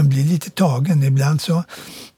[0.00, 1.02] man blir lite tagen.
[1.02, 1.64] Ibland så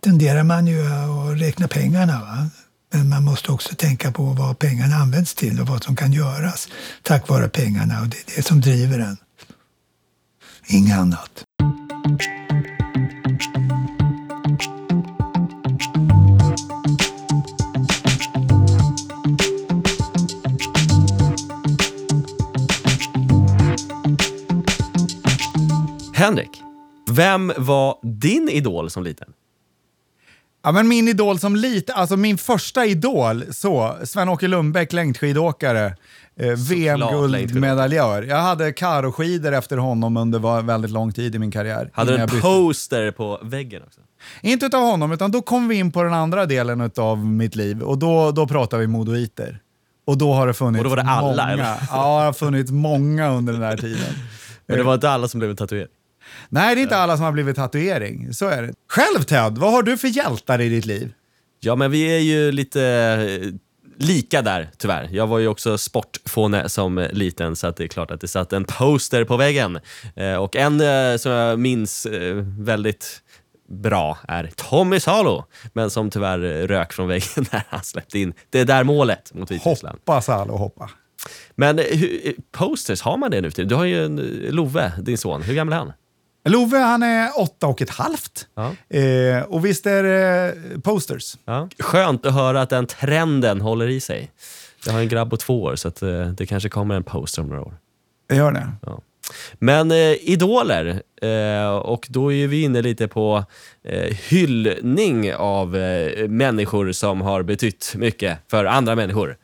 [0.00, 2.20] tenderar man ju att räkna pengarna.
[2.20, 2.50] Va?
[2.92, 6.68] Men man måste också tänka på vad pengarna används till och vad som kan göras
[7.02, 8.00] tack vare pengarna.
[8.00, 9.16] Och det är det som driver en.
[10.66, 11.44] Inget annat.
[26.14, 26.62] Henrik,
[27.14, 29.32] vem var din idol som liten?
[30.64, 35.96] Ja, men min idol som lite, alltså min första idol, så, Sven-Åke Lundbäck, längdskidåkare,
[36.36, 38.22] eh, VM-guldmedaljör.
[38.22, 41.90] Jag hade karoskidor efter honom under väldigt lång tid i min karriär.
[41.92, 44.00] Hade du en poster på väggen också?
[44.42, 47.82] Inte utav honom, utan då kom vi in på den andra delen av mitt liv
[47.82, 49.58] och då, då pratar vi modoiter.
[50.04, 51.52] Och då har det funnits och då var det alla, många.
[51.52, 51.64] Eller?
[51.90, 54.14] Ja, det har funnits många under den här tiden.
[54.66, 55.88] Men det var inte alla som blev en tatuering?
[56.48, 58.34] Nej, det är inte alla som har blivit tatuering.
[58.34, 58.74] Så är det.
[58.88, 61.12] Själv Ted, vad har du för hjältar i ditt liv?
[61.60, 63.48] Ja, men vi är ju lite eh,
[63.96, 65.08] lika där, tyvärr.
[65.12, 68.52] Jag var ju också sportfåne som liten, så att det är klart att det satt
[68.52, 69.80] en poster på väggen.
[70.16, 72.06] Eh, och en eh, som jag minns
[72.58, 73.22] väldigt
[73.68, 78.64] bra är Tommy Salo, men som tyvärr rök från väggen när han släppte in det
[78.64, 79.98] där målet mot Vitryssland.
[79.98, 80.90] Hoppa Salo, hoppa.
[81.54, 81.80] Men
[82.52, 83.68] posters, har man det nu till?
[83.68, 84.16] Du har ju en
[84.50, 85.42] Love, din son.
[85.42, 85.92] Hur gammal är han?
[86.44, 88.46] Love han är åtta och ett halvt.
[88.54, 88.96] Ja.
[88.98, 91.36] Eh, och visst är det posters.
[91.44, 91.68] Ja.
[91.78, 94.30] Skönt att höra att den trenden håller i sig.
[94.86, 97.42] Jag har en grabb på två år så att, eh, det kanske kommer en poster
[97.42, 97.74] om några år.
[98.28, 98.68] Det gör det.
[98.86, 99.00] Ja.
[99.58, 103.44] Men eh, idoler, eh, och då är vi inne lite på
[103.84, 109.36] eh, hyllning av eh, människor som har betytt mycket för andra människor.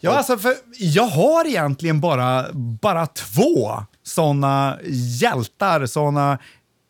[0.00, 2.46] Ja, alltså, för jag har egentligen bara,
[2.82, 3.70] bara två
[4.10, 4.78] såna
[5.20, 6.38] hjältar, såna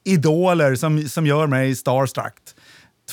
[0.04, 2.34] idoler som, som gör mig starstruck.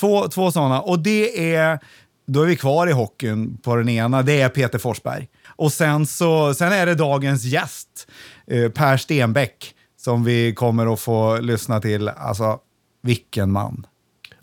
[0.00, 0.80] Två, två såna.
[0.80, 1.78] Och det är,
[2.26, 5.28] då är vi kvar i hockeyn på den ena, det är Peter Forsberg.
[5.46, 8.08] Och sen, så, sen är det dagens gäst,
[8.46, 12.08] eh, Per Stenbeck, som vi kommer att få lyssna till.
[12.08, 12.58] Alltså,
[13.02, 13.86] vilken man.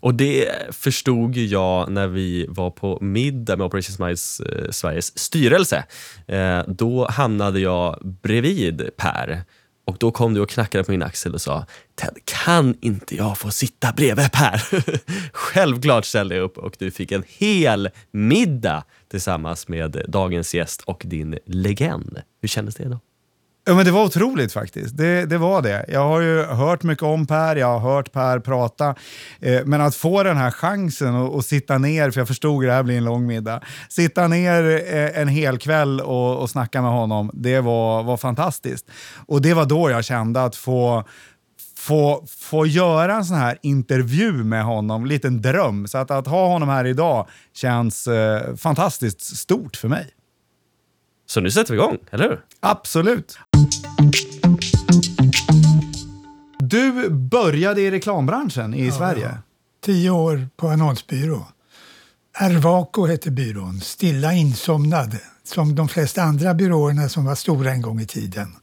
[0.00, 5.18] Och det förstod ju jag när vi var på middag med Operation Smiles eh, Sveriges
[5.18, 5.84] styrelse.
[6.26, 9.42] Eh, då hamnade jag bredvid Per
[9.86, 13.38] och då kom du och knackade på min axel och sa Ted, kan inte jag
[13.38, 14.62] få sitta bredvid Per?
[15.32, 21.02] Självklart ställde jag upp och du fick en hel middag tillsammans med dagens gäst och
[21.06, 22.22] din legend.
[22.40, 23.00] Hur kändes det då?
[23.68, 24.96] Ja, men det var otroligt faktiskt.
[24.96, 25.84] Det, det var det.
[25.88, 28.94] Jag har ju hört mycket om Per, jag har hört Per prata.
[29.40, 32.72] Eh, men att få den här chansen att sitta ner, för jag förstod att det
[32.72, 36.90] här blir en lång middag, sitta ner eh, en hel kväll och, och snacka med
[36.90, 38.86] honom, det var, var fantastiskt.
[39.26, 41.04] Och det var då jag kände att få
[41.78, 45.88] få, få göra en sån här intervju med honom, en liten dröm.
[45.88, 50.15] Så att, att ha honom här idag känns eh, fantastiskt stort för mig.
[51.26, 52.40] Så nu sätter vi igång, eller hur?
[52.60, 53.38] Absolut.
[56.58, 59.26] Du började i reklambranschen i ja, Sverige.
[59.26, 59.38] Ja.
[59.84, 61.46] Tio år på annonsbyrå.
[62.38, 68.00] Ervaco hette byrån, stilla insomnad, som de flesta andra byråerna som var stora en gång
[68.00, 68.56] i tiden.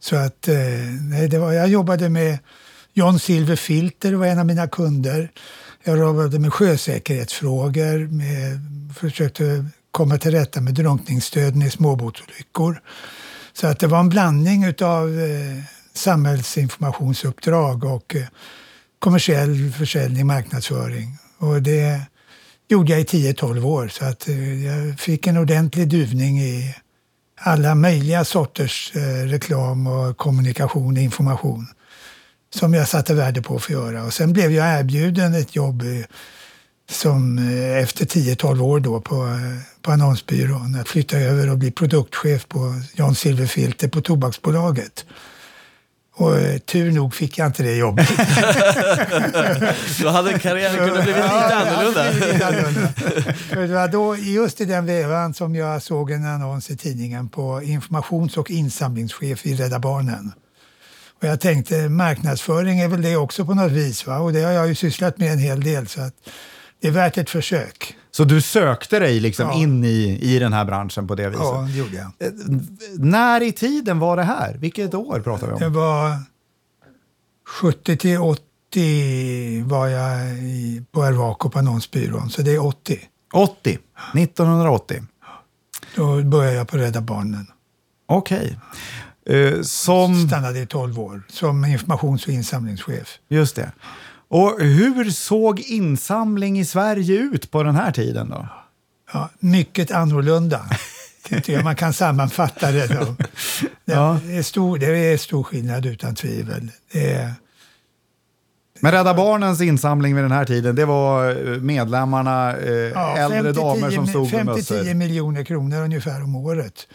[0.00, 0.56] Så att, eh,
[1.10, 2.38] nej, det var, jag jobbade med
[2.92, 5.30] John Silver Filter var en av mina kunder.
[5.84, 8.60] Jag jobbade med sjösäkerhetsfrågor, med,
[8.96, 12.80] försökte komma till rätta med drunkningsstöden i småbåtsolyckor.
[13.52, 15.62] Så att det var en blandning av eh,
[15.94, 18.22] samhällsinformationsuppdrag och eh,
[18.98, 21.18] kommersiell försäljning, marknadsföring.
[21.38, 22.00] Och det
[22.68, 26.74] gjorde jag i 10-12 år så att eh, jag fick en ordentlig duvning i
[27.40, 31.66] alla möjliga sorters eh, reklam och kommunikation och information
[32.54, 34.04] som jag satte värde på att få göra.
[34.04, 35.82] Och sen blev jag erbjuden ett jobb
[36.90, 41.70] som eh, efter 10-12 år då på, eh, på annonsbyrån att flytta över och bli
[41.70, 45.04] produktchef på Jan Silverfilter på Tobaksbolaget.
[46.16, 48.08] Och eh, tur nog fick jag inte det jobbet.
[50.02, 52.10] då hade karriären kunnat bli lite annorlunda.
[52.10, 52.92] lite annorlunda.
[53.34, 57.28] För det var då, just i den vevan som jag såg en annons i tidningen
[57.28, 60.32] på informations och insamlingschef i Rädda Barnen.
[61.20, 64.06] Och jag tänkte marknadsföring är väl det också på något vis.
[64.06, 64.18] Va?
[64.18, 65.88] Och det har jag ju sysslat med en hel del.
[65.88, 66.14] Så att
[66.84, 67.96] det är värt ett försök.
[68.10, 69.54] Så du sökte dig liksom ja.
[69.54, 71.44] in i, i den här branschen på det viset?
[71.44, 72.28] Ja, det gjorde jag.
[72.28, 72.32] Eh,
[72.98, 74.54] när i tiden var det här?
[74.54, 75.60] Vilket år pratar vi om?
[75.60, 76.16] Det var
[77.60, 83.00] 70 till 80 var jag i, på Ervaco på annonsbyrån, så det är 80.
[83.32, 83.78] 80?
[84.14, 85.02] 1980?
[85.96, 87.46] Då började jag på Rädda Barnen.
[88.06, 88.58] Okej.
[89.26, 89.36] Okay.
[89.36, 90.28] Uh, som...
[90.28, 93.18] Stannade i 12 år som informations och insamlingschef.
[93.28, 93.72] Just det.
[94.34, 98.48] Och hur såg insamling i Sverige ut på den här tiden då?
[99.12, 100.66] Ja, mycket annorlunda.
[101.46, 102.86] jag man kan sammanfatta det.
[102.86, 103.04] Då.
[103.84, 104.18] Det, Ja.
[104.30, 106.70] är stor, det är stor skillnad utan tvivel.
[106.92, 107.32] Är,
[108.80, 113.52] Men Rädda Barnens insamling vid den här tiden, det var eh, medlemmarna, eh, ja, äldre
[113.52, 114.94] damer som stod med 5-10 mössor.
[114.94, 116.86] miljoner kronor ungefär om året.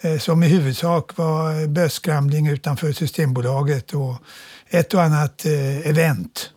[0.00, 4.14] Eh, Som i huvudsak var bösskramling utanför Systembolaget och
[4.68, 6.50] ett och annat eh, event.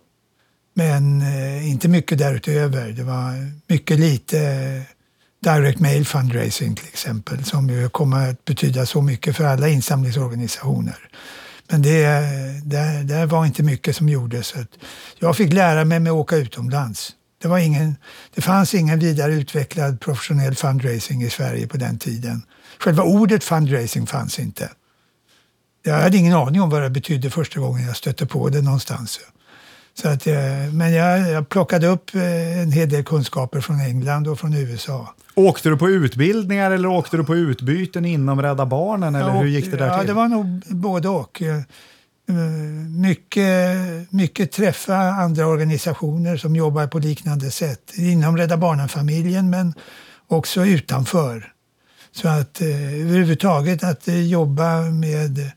[0.73, 2.89] Men eh, inte mycket därutöver.
[2.89, 4.81] Det var mycket lite eh,
[5.43, 11.09] direct mail fundraising till exempel som ju kommer att betyda så mycket för alla insamlingsorganisationer.
[11.69, 12.05] Men det,
[12.63, 14.47] det, det var inte mycket som gjordes.
[14.47, 14.69] Så att
[15.19, 17.11] Jag fick lära mig med att åka utomlands.
[17.41, 17.95] Det, var ingen,
[18.35, 22.41] det fanns ingen vidare utvecklad professionell fundraising i Sverige på den tiden.
[22.79, 24.69] Själva ordet fundraising fanns inte.
[25.83, 29.19] Jag hade ingen aning om vad det betydde första gången jag stötte på det någonstans.
[30.01, 30.35] Så att, eh,
[30.73, 35.13] men jag, jag plockade upp eh, en hel del kunskaper från England och från USA.
[35.35, 39.15] Åkte du på utbildningar eller åkte du på utbyten inom Rädda Barnen?
[39.15, 40.07] Eller hur gick det där ja, till?
[40.07, 41.41] det var nog både och.
[41.41, 41.61] Eh,
[42.89, 43.77] Mycket,
[44.11, 47.91] mycket träffa andra organisationer som jobbar på liknande sätt.
[47.97, 49.73] Inom Rädda Barnen-familjen men
[50.27, 51.53] också utanför.
[52.11, 55.51] Så att överhuvudtaget att jobba med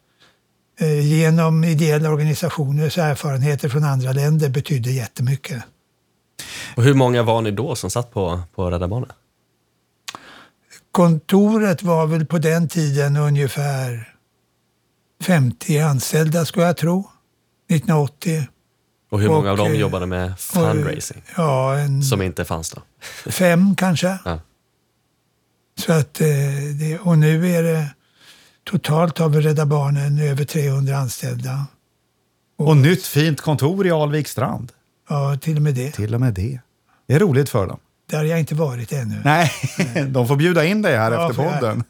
[1.02, 5.62] genom ideella organisationers erfarenheter från andra länder betydde jättemycket.
[6.76, 9.12] Och hur många var ni då som satt på, på Rädda Barnen?
[10.93, 14.12] Kontoret var väl på den tiden ungefär
[15.23, 17.11] 50 anställda skulle jag tro.
[17.70, 18.46] 1980.
[19.11, 21.23] Och hur många av Och, dem eh, jobbade med fundraising?
[21.37, 22.82] Ja, en Som inte fanns då?
[23.31, 24.19] fem kanske.
[24.25, 24.40] Ja.
[25.78, 26.26] Så att, eh,
[27.06, 27.88] och nu är det
[28.67, 31.67] totalt har vi Rädda Barnen över 300 anställda.
[32.59, 34.73] Och nytt fint kontor i Alvik strand.
[35.09, 35.91] Ja, till och med det.
[35.91, 36.61] Till och med det.
[37.09, 37.79] Det är roligt för dem.
[38.11, 39.15] Där har jag inte varit ännu.
[39.25, 39.51] Nej,
[40.09, 41.85] de får bjuda in dig här Ja, efter podden.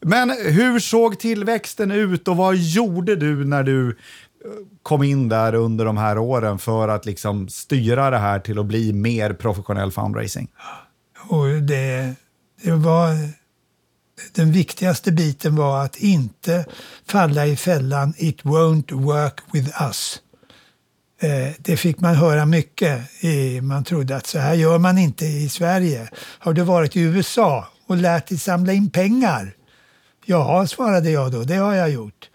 [0.00, 3.94] Men hur såg tillväxten ut och vad gjorde du när du eh,
[4.82, 8.66] kom in där under de här åren för att liksom styra det här till att
[8.66, 10.48] bli mer professionell fundraising?
[11.28, 12.14] Och det,
[12.62, 13.10] det var,
[14.32, 16.64] den viktigaste biten var att inte
[17.06, 20.20] falla i fällan “It won't work with us”.
[21.20, 23.00] Eh, det fick man höra mycket.
[23.62, 26.08] Man trodde att så här gör man inte i Sverige.
[26.14, 29.54] Har du varit i USA och lärt dig samla in pengar?
[30.24, 32.30] Ja, svarade jag då, det har jag gjort.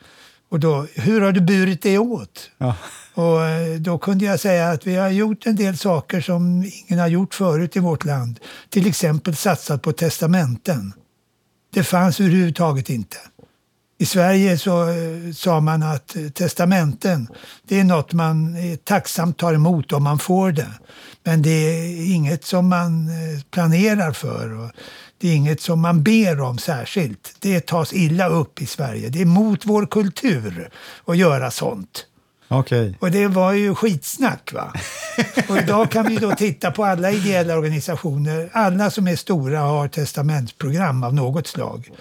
[0.50, 2.52] Och då, hur har du burit det åt?
[2.58, 2.76] Ja.
[3.14, 7.00] Och eh, då kunde jag säga att vi har gjort en del saker som ingen
[7.00, 8.40] har gjort förut i vårt land.
[8.70, 10.94] Till exempel satsat på testamenten.
[11.74, 13.18] Det fanns överhuvudtaget inte.
[13.98, 17.28] I Sverige så eh, sa man att eh, testamenten,
[17.68, 20.72] det är något man eh, tacksamt tar emot om man får det.
[21.24, 23.10] Men det är inget som man
[23.52, 24.60] planerar för.
[24.60, 24.72] Och
[25.18, 27.36] det är inget som man ber om särskilt.
[27.40, 29.10] Det tas illa upp i Sverige.
[29.10, 30.70] Det är mot vår kultur
[31.06, 32.06] att göra sånt.
[32.48, 32.98] Okej.
[33.00, 34.54] Och det var ju skitsnack.
[34.54, 34.74] Va?
[35.50, 38.50] Och idag kan vi då titta på alla ideella organisationer.
[38.54, 41.92] Alla som är stora har testamentsprogram av något slag.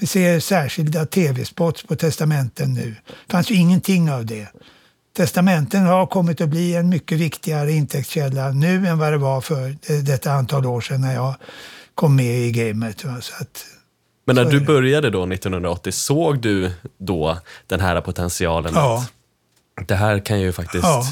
[0.00, 2.94] Vi ser särskilda tv-spots på testamenten nu.
[3.06, 4.48] Det fanns ju ingenting av det.
[5.16, 9.68] Testamenten har kommit att bli en mycket viktigare intäktskälla nu än vad det var för
[9.68, 11.34] eh, detta antal år sedan när jag
[11.94, 13.04] kom med i gamet.
[13.04, 13.16] Va?
[13.20, 13.64] Så att,
[14.26, 18.98] Men när du började då 1980, såg du då den här potentialen ja.
[18.98, 19.12] att
[19.86, 21.06] det här kan ju faktiskt Ja.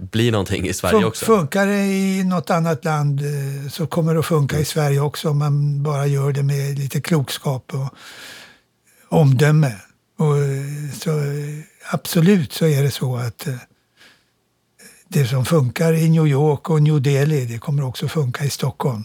[0.00, 1.24] bli någonting i Sverige Fun- också?
[1.26, 5.30] Funkar det i något annat land eh, så kommer det att funka i Sverige också
[5.30, 7.88] om man bara gör det med lite klokskap och
[9.08, 9.74] omdöme.
[10.18, 11.58] Och, eh, så, eh,
[11.92, 13.46] absolut så är det så att
[15.08, 19.04] det som funkar i New York och New Delhi, det kommer också funka i Stockholm.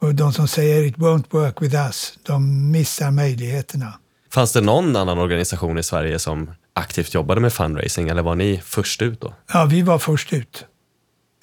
[0.00, 3.98] Och de som säger “it won't work with us”, de missar möjligheterna.
[4.32, 8.60] Fanns det någon annan organisation i Sverige som aktivt jobbade med fundraising eller var ni
[8.64, 9.34] först ut då?
[9.52, 10.64] Ja, vi var först ut.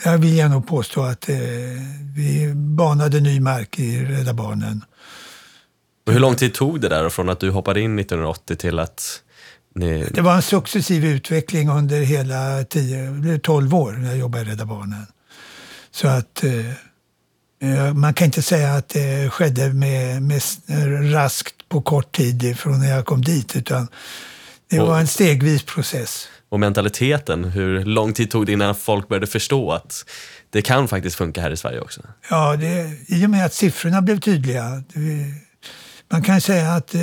[0.04, 1.38] Jag vill gärna påstå att eh,
[2.16, 4.86] vi banade ny mark i Rädda Barnen.
[6.06, 9.22] Och hur lång tid tog det där från att du hoppade in 1980 till att
[9.76, 10.08] ni...
[10.12, 14.44] Det var en successiv utveckling under hela 10, det blev 12 år när jag jobbade
[14.44, 15.06] i Rädda Barnen.
[15.92, 16.70] Så att eh,
[17.62, 20.42] eh, man kan inte säga att det skedde med, med
[21.14, 23.88] raskt på kort tid från när jag kom dit utan
[24.70, 26.28] det var en stegvis process.
[26.50, 30.06] Och mentaliteten, hur lång tid tog det innan folk började förstå att
[30.50, 32.02] det kan faktiskt funka här i Sverige också?
[32.30, 34.84] Ja, det, i och med att siffrorna blev tydliga.
[34.94, 35.34] Det,
[36.12, 37.02] man kan säga att eh,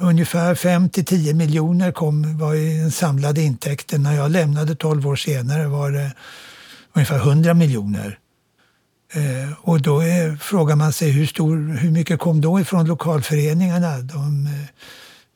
[0.00, 4.02] ungefär 5 till 10 miljoner kom, var i den samlade intäkten.
[4.02, 6.12] När jag lämnade 12 år senare var det
[6.92, 8.18] ungefär 100 miljoner.
[9.12, 13.98] Eh, och då är, frågar man sig hur, stor, hur mycket kom då ifrån lokalföreningarna?
[13.98, 14.52] De eh,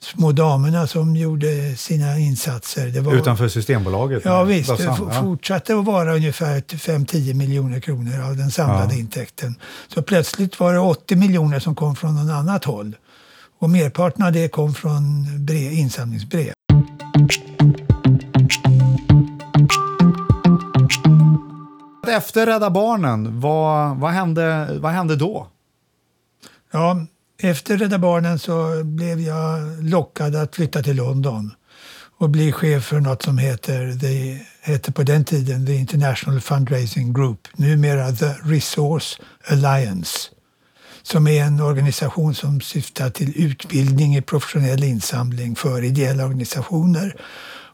[0.03, 3.01] små damerna som gjorde sina insatser.
[3.01, 4.23] Var, Utanför Systembolaget?
[4.25, 9.01] Ja visst, det fortsatte att vara ungefär 5-10 miljoner kronor av den samlade ja.
[9.01, 9.55] intäkten.
[9.89, 12.97] Så plötsligt var det 80 miljoner som kom från något annat håll.
[13.59, 16.53] Och merparten av det kom från brev, insamlingsbrev.
[22.09, 25.47] Efter Rädda Barnen, vad, vad, hände, vad hände då?
[26.73, 27.07] Ja,
[27.41, 31.55] efter Rädda Barnen så blev jag lockad att flytta till London
[32.19, 37.13] och bli chef för något som heter, det hette på den tiden The International Fundraising
[37.13, 40.31] Group, numera The Resource Alliance
[41.03, 47.17] som är en organisation som syftar till utbildning i professionell insamling för ideella organisationer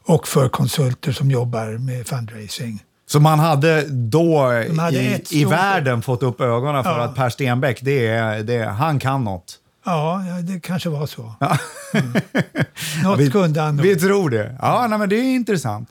[0.05, 2.83] och för konsulter som jobbar med fundraising.
[3.09, 4.41] Så man hade då
[4.77, 7.03] hade i, i världen fått upp ögonen för ja.
[7.03, 9.59] att Per Stenbeck, det är, det, han kan något?
[9.85, 11.33] Ja, det kanske var så.
[11.39, 11.57] Ja.
[11.93, 12.13] Mm.
[13.03, 14.55] Något vi, kunde han Vi tror det.
[14.61, 15.89] Ja, nej, men det är intressant.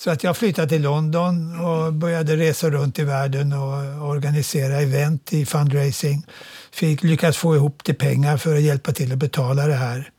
[0.00, 5.32] Så att jag flyttade till London och började resa runt i världen och organisera event
[5.32, 6.26] i fundraising.
[6.72, 10.10] Fick lyckas få ihop till pengar för att hjälpa till att betala det här.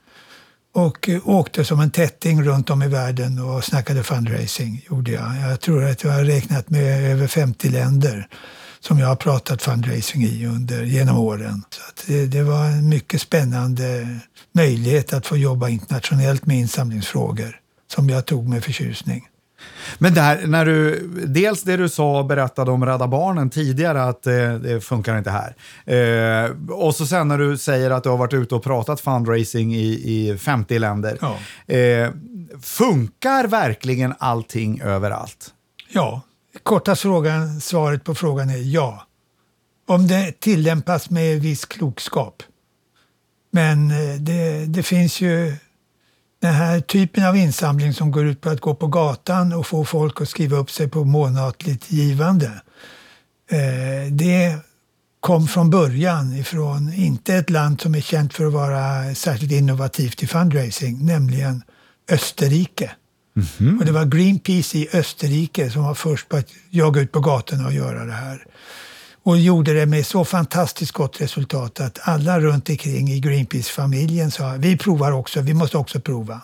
[0.74, 4.86] Och eh, åkte som en tätting runt om i världen och snackade fundraising.
[4.90, 8.28] gjorde Jag Jag tror att jag har räknat med över 50 länder
[8.80, 11.64] som jag har pratat fundraising i under, genom åren.
[11.70, 14.18] Så det, det, var en mycket spännande
[14.52, 19.28] möjlighet att få jobba internationellt med insamlingsfrågor som jag tog med förtjusning.
[19.98, 24.28] Men där, när du, dels det du sa och berättade om Rädda Barnen tidigare, att
[24.28, 25.56] eh, det funkar inte här.
[25.86, 29.76] Eh, och så sen när du säger att du har varit ute och pratat fundraising
[29.76, 31.18] i, i 50 länder.
[31.22, 31.38] Ja.
[31.76, 32.10] Eh,
[32.62, 35.54] funkar verkligen allting överallt?
[35.90, 36.22] Ja,
[36.64, 39.08] korta frågan, svaret på frågan är ja.
[39.88, 42.44] Om det tillämpas med viss klokskap.
[43.52, 45.54] Men eh, det, det finns ju
[46.42, 49.86] den här typen av insamling som går ut på att gå på gatan och få
[49.86, 52.62] folk att skriva upp sig på månatligt givande.
[53.52, 54.58] Eh, det
[55.20, 60.24] kom från början ifrån, inte ett land som är känt för att vara särskilt innovativt
[60.24, 61.64] i fundraising, nämligen
[62.12, 62.92] Österrike.
[63.36, 63.80] Mm -hmm.
[63.80, 67.66] Och det var Greenpeace i Österrike som var först på att jaga ut på gatorna
[67.66, 68.46] och göra det här
[69.24, 74.56] och gjorde det med så fantastiskt gott resultat att alla runt omkring i Greenpeace-familjen sa
[74.58, 76.42] vi provar också, vi måste också prova.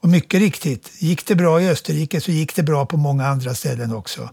[0.00, 3.54] Och mycket riktigt, gick det bra i Österrike så gick det bra på många andra
[3.54, 4.30] ställen också.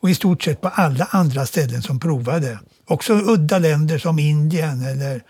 [0.00, 2.58] Och i stort sett på alla andra ställen som provade.
[2.86, 5.22] Också udda länder som Indien eller,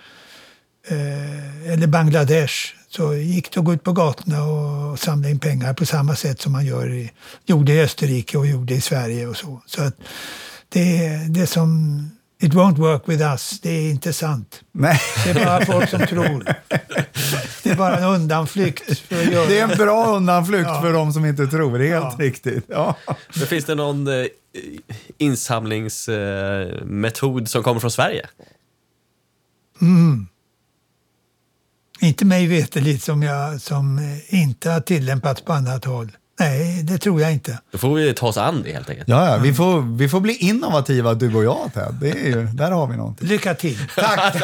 [0.89, 2.55] eh, eller Bangladesh
[2.89, 6.41] så gick det att gå ut på gatorna och samla in pengar på samma sätt
[6.41, 7.11] som man gör i,
[7.47, 9.63] gjorde i Österrike och gjorde i Sverige och så.
[9.67, 9.95] så att,
[10.69, 12.05] det, det som
[12.41, 14.61] It won't work with us, det är inte sant.
[14.73, 15.01] Nej.
[15.25, 16.45] Det är bara folk som tror.
[17.63, 18.99] Det är bara en undanflykt.
[18.99, 19.47] För att göra.
[19.47, 20.83] Det är en bra undanflykt ja.
[20.83, 22.19] för de som inte tror, helt ja.
[22.19, 22.65] riktigt.
[22.69, 22.97] Ja.
[23.37, 24.27] Men finns det någon eh,
[25.19, 28.27] insamlingsmetod eh, som kommer från Sverige?
[29.81, 30.27] Mm.
[32.01, 36.13] Inte mig veterligt som, jag, som inte har tillämpats på annat håll.
[36.41, 37.59] Nej, det tror jag inte.
[37.71, 39.09] Då får vi ta oss an det helt enkelt.
[39.09, 41.95] Ja, ja vi, får, vi får bli innovativa du och jag Ted.
[42.01, 43.29] Det är ju, där har vi någonting.
[43.29, 43.79] Lycka till.
[43.97, 44.35] Tack!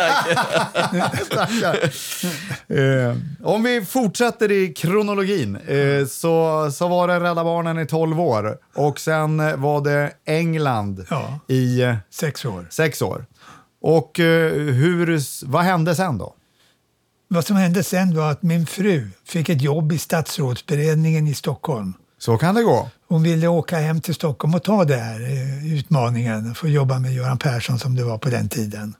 [2.68, 8.20] eh, om vi fortsätter i kronologin eh, så, så var det Rädda Barnen i 12
[8.20, 12.66] år och sen var det England ja, i eh, sex år.
[12.70, 13.26] sex år.
[13.82, 16.34] Och eh, hur, vad hände sen då?
[17.28, 21.94] Vad som hände sen var att min fru fick ett jobb i statsrådsberedningen i Stockholm.
[22.18, 22.90] Så kan det gå.
[23.08, 27.14] Hon ville åka hem till Stockholm och ta den här eh, utmaningen, få jobba med
[27.14, 28.94] Göran Persson som det var på den tiden.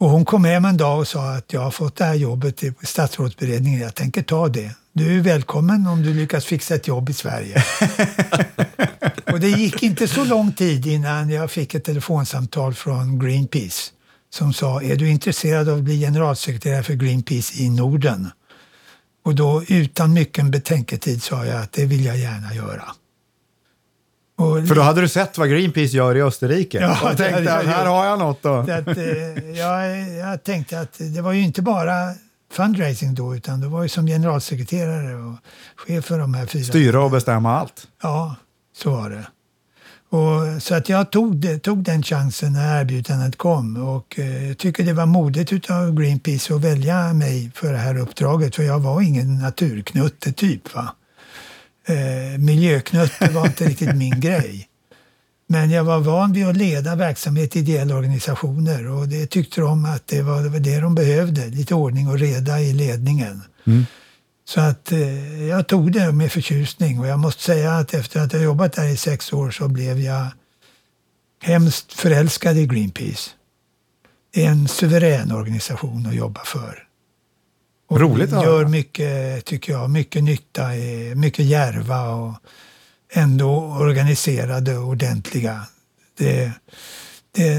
[0.00, 2.62] Och hon kom hem en dag och sa att jag har fått det här jobbet
[2.62, 4.74] i statsrådsberedningen, jag tänker ta det.
[4.92, 7.64] Du är välkommen om du lyckas fixa ett jobb i Sverige.
[9.32, 13.90] och det gick inte så lång tid innan jag fick ett telefonsamtal från Greenpeace
[14.30, 18.30] som sa är du intresserad av att bli generalsekreterare för Greenpeace i Norden?
[19.24, 22.82] Och då utan mycket betänketid sa jag att det vill jag gärna göra.
[24.38, 27.66] Och, för då hade du sett vad Greenpeace gör i Österrike ja, och tänkte att
[27.66, 28.54] här har jag något då.
[28.54, 32.14] Att, eh, jag, jag tänkte att det var ju inte bara
[32.52, 35.36] fundraising då utan det var ju som generalsekreterare och
[35.76, 36.64] chef för de här fyra.
[36.64, 37.88] Styra och bestämma allt.
[38.02, 38.36] Ja,
[38.76, 39.26] så var det.
[40.10, 44.84] Och, så att jag tog, tog den chansen när erbjudandet kom och eh, jag tycker
[44.84, 49.00] det var modigt av Greenpeace att välja mig för det här uppdraget för jag var
[49.00, 50.74] ingen naturknutte typ.
[50.74, 50.94] Va?
[51.86, 54.68] Eh, miljöknutte var inte riktigt min grej.
[55.46, 59.84] Men jag var van vid att leda verksamhet i ideella organisationer och det tyckte de
[59.84, 63.42] att det var, det var det de behövde, lite ordning och reda i ledningen.
[63.66, 63.86] Mm.
[64.48, 68.32] Så att eh, jag tog det med förtjusning och jag måste säga att efter att
[68.32, 70.26] ha jobbat där i sex år så blev jag
[71.42, 73.30] hemskt förälskad i Greenpeace.
[74.34, 76.84] Det är en suverän organisation att jobba för.
[77.88, 80.68] Och Roligt att gör mycket, tycker jag, mycket nytta,
[81.14, 82.34] mycket järva och
[83.12, 85.66] ändå organiserade och ordentliga.
[86.18, 86.52] Det, det,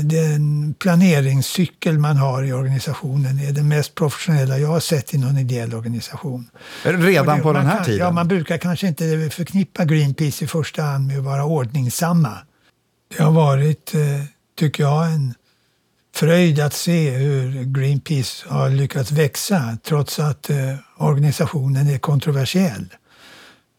[0.04, 5.38] den planeringscykel man har i organisationen är den mest professionella jag har sett i någon
[5.38, 6.50] ideell organisation.
[6.84, 8.00] Redan det, på den här kan, tiden?
[8.00, 12.38] Ja, man brukar kanske inte förknippa Greenpeace i första hand med att vara ordningsamma.
[13.18, 14.02] Det har varit, eh,
[14.58, 15.34] tycker jag, en
[16.16, 22.86] fröjd att se hur Greenpeace har lyckats växa trots att eh, organisationen är kontroversiell.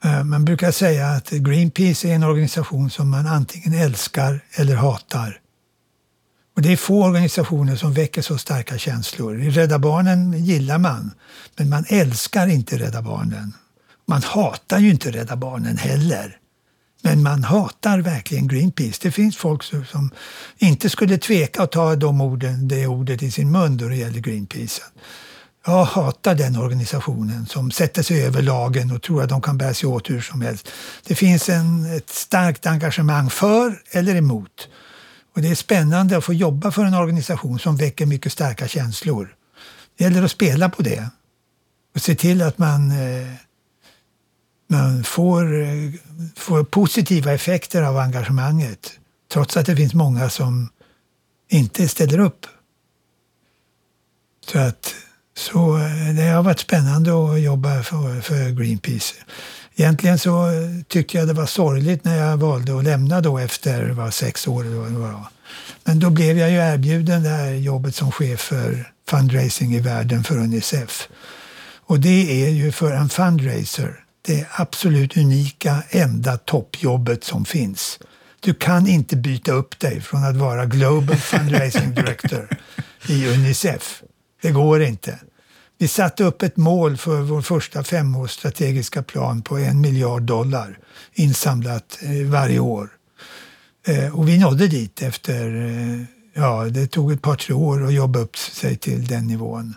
[0.05, 5.41] Eh, man brukar säga att Greenpeace är en organisation som man antingen älskar eller hatar.
[6.61, 9.43] Och det är få organisationer som väcker så starka känslor.
[9.43, 11.11] I Rädda Barnen gillar man,
[11.57, 13.55] men man älskar inte Rädda Barnen.
[14.07, 16.37] Man hatar ju inte Rädda Barnen heller.
[17.03, 18.99] Men man hatar verkligen Greenpeace.
[19.03, 20.11] Det finns folk som
[20.59, 24.21] inte skulle tveka att ta de orden, det ordet i sin mun då det gäller
[24.21, 24.83] Greenpeace.
[25.67, 29.75] Jag hatar den organisationen som sätter sig över lagen och tror att de kan bära
[29.75, 30.69] sig åt hur som helst.
[31.07, 34.69] Det finns en, ett starkt engagemang för eller emot.
[35.35, 39.37] Och det är spännande att få jobba för en organisation som väcker mycket starka känslor.
[39.97, 41.11] Det gäller att spela på det
[41.95, 43.33] och se till att man, eh,
[44.69, 45.93] man får, eh,
[46.37, 48.93] får positiva effekter av engagemanget
[49.33, 50.69] trots att det finns många som
[51.49, 52.47] inte ställer upp.
[54.47, 54.95] Så att
[55.37, 59.15] så eh, det har varit spännande att jobba för, för Greenpeace.
[59.77, 60.49] Egentligen så
[60.89, 64.65] tyckte jag det var sorgligt när jag valde att lämna då efter var sex år.
[64.65, 65.25] Eller vad.
[65.85, 70.25] Men då blev jag ju erbjuden det här jobbet som chef för fundraising i världen
[70.25, 71.09] för Unicef.
[71.87, 77.99] Och det är ju för en fundraiser det absolut unika enda toppjobbet som finns.
[78.41, 82.49] Du kan inte byta upp dig från att vara Global Fundraising Director
[83.07, 84.03] i Unicef.
[84.43, 85.19] Det går inte.
[85.81, 90.79] Vi satte upp ett mål för vår första femårsstrategiska plan på en miljard dollar
[91.15, 92.89] insamlat eh, varje år.
[93.87, 96.03] Eh, och vi nådde dit efter, eh,
[96.35, 99.75] ja det tog ett par tre år att jobba upp sig till den nivån.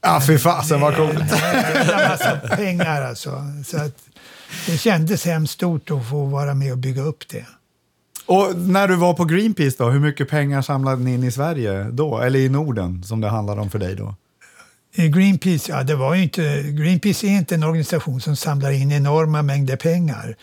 [0.00, 1.18] Ja, fy fasen vad coolt!
[1.18, 3.44] En massa pengar alltså.
[3.66, 3.98] Så att
[4.66, 7.46] det kändes hemskt stort att få vara med och bygga upp det.
[8.26, 11.84] Och när du var på Greenpeace då, hur mycket pengar samlade ni in i Sverige
[11.84, 12.18] då?
[12.20, 14.14] Eller i Norden som det handlade om för dig då?
[14.96, 19.76] Greenpeace, ja, det var inte, Greenpeace är inte en organisation som samlar in enorma mängder
[19.76, 20.36] pengar.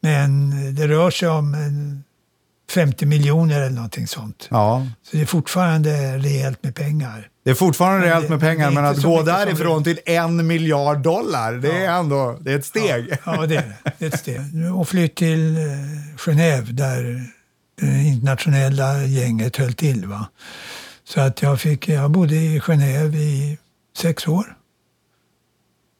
[0.00, 1.56] Men det rör sig om
[2.70, 4.48] 50 miljoner eller någonting sånt.
[4.50, 4.86] Ja.
[5.02, 7.28] Så det är fortfarande rejält med pengar.
[7.44, 11.52] Det är fortfarande men rejält med pengar, men att gå därifrån till en miljard dollar,
[11.52, 11.74] det ja.
[11.74, 13.06] är ändå det är ett steg.
[13.10, 13.92] Ja, ja det, är det.
[13.98, 14.40] det är ett steg.
[14.74, 15.62] Och flytt till eh,
[16.16, 17.24] Genève där
[17.80, 20.06] det internationella gänget höll till.
[20.06, 20.26] Va?
[21.04, 23.58] Så att jag, fick, jag bodde i Genève i
[23.96, 24.56] sex år.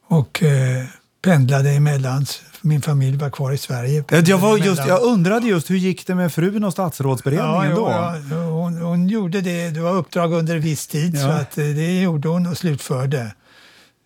[0.07, 0.85] Och eh,
[1.21, 2.25] pendlade emellan.
[2.61, 4.03] Min familj var kvar i Sverige.
[4.09, 7.89] Jag, var just, jag undrade just, hur gick det med frun och statsrådsberedningen ja, då?
[8.35, 9.69] Ja, hon, hon, gjorde det.
[9.69, 11.21] Det var uppdrag under viss tid, ja.
[11.21, 13.31] så att, eh, det gjorde hon och slutförde.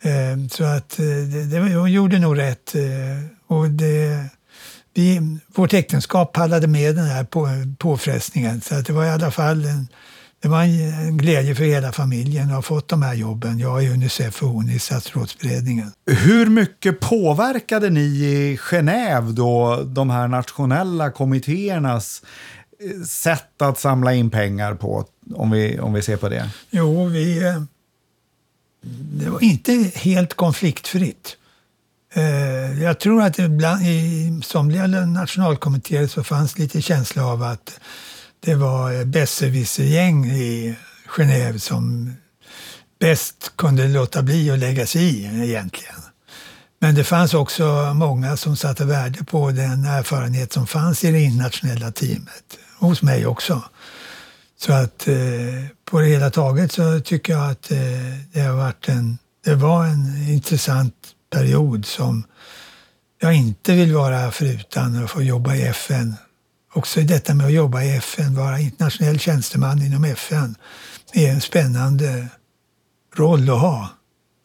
[0.04, 2.76] Eh, så att eh, det, det, hon gjorde nog rätt.
[2.76, 2.82] Eh,
[3.48, 4.26] och det,
[4.94, 8.62] vi, vårt äktenskap pallade med den här på, påfrestningen.
[8.62, 9.88] Så att det var i alla fall en,
[10.42, 13.60] det var en glädje för hela familjen att ha fått de här jobben.
[13.60, 15.92] Jag i Unicef och hon i statsrådsberedningen.
[16.06, 22.22] Hur mycket påverkade ni i Genève då de här nationella kommittéernas
[22.80, 26.50] eh, sätt att samla in pengar på, om vi, om vi ser på det?
[26.70, 27.48] Jo, vi...
[27.48, 27.62] Eh,
[29.14, 31.38] det var inte helt konfliktfritt.
[32.14, 37.80] Eh, jag tror att ibland, i somliga nationalkommittéer så fanns lite känsla av att
[38.46, 40.76] det var eh, besserwissergäng i
[41.08, 42.14] Genève som
[43.00, 46.02] bäst kunde låta bli att lägga sig i egentligen.
[46.80, 51.22] Men det fanns också många som satte värde på den erfarenhet som fanns i det
[51.22, 52.58] internationella teamet.
[52.80, 53.64] Hos mig också.
[54.58, 55.16] Så att eh,
[55.86, 57.78] på det hela taget så tycker jag att eh,
[58.34, 60.96] det har varit en, det var en intressant
[61.30, 62.24] period som
[63.20, 66.16] jag inte vill vara förutan att få jobba i FN
[66.74, 70.56] också detta med att jobba i FN, vara internationell tjänsteman inom FN,
[71.14, 72.28] är en spännande
[73.16, 73.90] roll att ha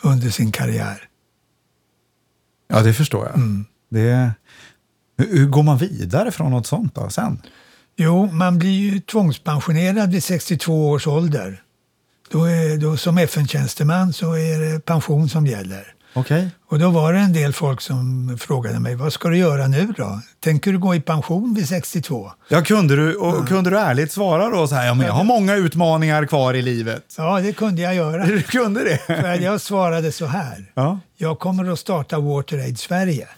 [0.03, 1.09] under sin karriär.
[2.69, 3.35] Ja, det förstår jag.
[3.35, 3.65] Mm.
[3.91, 4.31] Det,
[5.19, 7.43] hur, går man vidare från något sånt då, sen?
[7.97, 11.63] Jo, man blir ju tvångspensionerad vid 62 års ålder.
[12.31, 15.96] Då är, då, som FN-tjänsteman så är det pension som gäller.
[16.17, 16.49] Okay.
[16.69, 19.95] Och då var det en del folk som frågade mig, vad ska du göra nu
[19.97, 20.21] då?
[20.41, 22.33] Tänker du gå i pension vid 62?
[22.49, 23.47] Ja, kunde du, och, ja.
[23.47, 26.63] kunde du ärligt svara då så här, ja, men jag har många utmaningar kvar i
[26.63, 27.15] livet?
[27.17, 28.27] Ja, det kunde jag göra.
[28.37, 28.99] Du kunde det?
[29.07, 31.01] För jag svarade så här, ja.
[31.17, 33.29] jag kommer att starta WaterAid Sverige.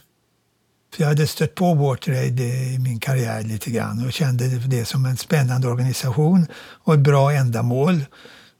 [0.94, 5.06] För jag hade stött på WaterAid i min karriär lite grann och kände det som
[5.06, 6.46] en spännande organisation
[6.84, 8.04] och ett bra ändamål.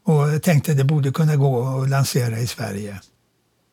[0.05, 3.01] Och jag tänkte att det borde kunna gå att lansera i Sverige.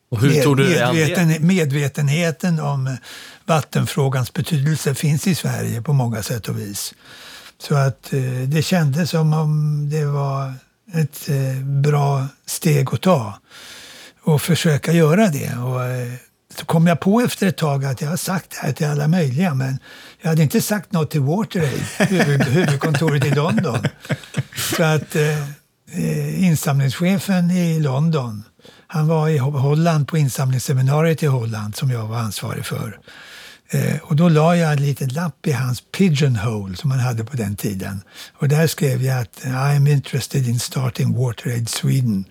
[0.09, 2.97] Och hur tog du Medveten, medvetenheten om
[3.45, 6.93] vattenfrågans betydelse finns i Sverige på många sätt och vis.
[7.57, 10.53] Så att eh, det kändes som om det var
[10.93, 13.39] ett eh, bra steg att ta
[14.23, 15.55] och försöka göra det.
[15.55, 16.13] Och, eh,
[16.59, 19.07] så kom jag på efter ett tag att jag har sagt det här till alla
[19.07, 19.79] möjliga men
[20.21, 23.79] jag hade inte sagt något till WaterAid, huvud, huvudkontoret i London.
[24.77, 28.43] Så att eh, insamlingschefen i London
[28.88, 33.00] han var i Holland på insamlingsseminariet i Holland som jag var ansvarig för.
[33.69, 37.38] Eh, och då la jag en liten lapp i hans pigeonhole som han hade på
[37.38, 38.02] den tiden.
[38.34, 42.26] Och där skrev jag att I am interested in starting WaterAid Sweden.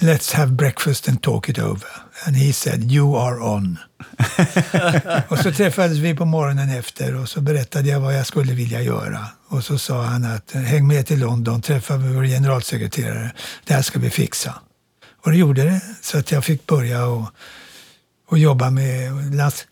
[0.00, 1.88] Let's have breakfast and talk it over.
[2.26, 3.78] And he said you are on.
[5.28, 8.82] och så träffades vi på morgonen efter och så berättade jag vad jag skulle vilja
[8.82, 9.26] göra.
[9.48, 13.32] Och så sa han att häng med till London, träffa vår generalsekreterare.
[13.64, 14.54] Det här ska vi fixa.
[15.24, 15.80] Och det gjorde det.
[16.00, 17.24] Så att jag fick börja och,
[18.28, 19.66] och jobba med att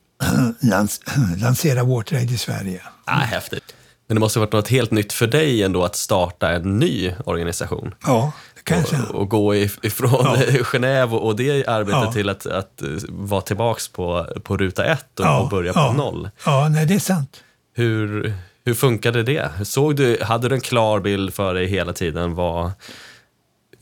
[0.60, 1.00] lans,
[1.36, 2.82] lansera WaterAid i Sverige.
[3.04, 3.74] Ah, häftigt.
[4.06, 7.14] Men det måste ha varit något helt nytt för dig ändå att starta en ny
[7.24, 7.94] organisation.
[8.06, 9.02] Ja, det kan jag säga.
[9.02, 10.36] Och, och gå ifrån ja.
[10.62, 12.12] Genève och det arbetet ja.
[12.12, 15.40] till att, att vara tillbaka på, på ruta ett och, ja.
[15.40, 16.30] och börja på noll.
[16.46, 17.44] Ja, nej, det är sant.
[17.74, 18.34] Hur,
[18.64, 19.50] hur funkade det?
[19.64, 22.70] Såg du, hade du en klar bild för dig hela tiden vad,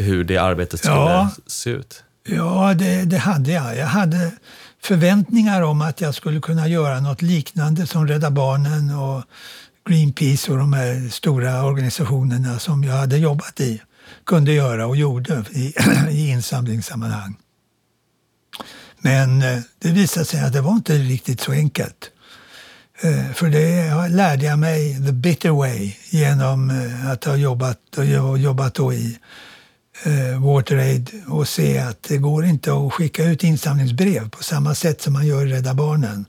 [0.00, 2.04] hur det arbetet skulle ja, se ut?
[2.28, 3.76] Ja, det, det, hade jag.
[3.76, 4.32] Jag hade
[4.82, 9.22] förväntningar om att jag skulle kunna göra något liknande som Rädda Barnen och
[9.88, 13.82] Greenpeace och de här stora organisationerna som jag hade jobbat i
[14.26, 15.74] kunde göra och gjorde i,
[16.10, 17.36] i insamlingssammanhang.
[18.98, 22.10] Men eh, det visade sig att det var inte riktigt så enkelt.
[23.02, 28.38] Eh, för det lärde jag mig the bitter way genom eh, att ha jobbat, och
[28.38, 29.18] jobbat då i
[30.02, 35.02] Eh, WaterAid och se att det går inte att skicka ut insamlingsbrev på samma sätt
[35.02, 36.26] som man gör i Rädda Barnen.